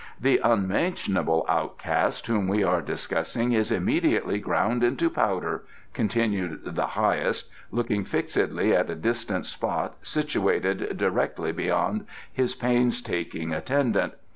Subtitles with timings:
[0.19, 7.51] "the unmentionable outcast whom we are discussing is immediately ground into powder," continued the Highest,
[7.69, 14.13] looking fixedly at a distant spot situated directly beyond his painstaking attendant.